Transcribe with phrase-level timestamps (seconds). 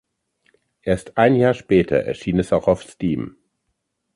[0.81, 3.37] Erst ein Jahr später erschien es auch auf Steam.